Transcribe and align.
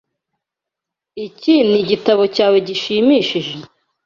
Iki 1.25 1.55
nigitabo 1.69 2.23
cyawe 2.35 2.57
gishimishije? 2.67 3.53